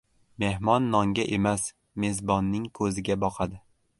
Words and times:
•Mehmon 0.43 0.87
nonga 0.95 1.25
emas, 1.37 1.67
mezbonning 2.05 2.65
ko‘ziga 2.79 3.21
boqadi. 3.27 3.63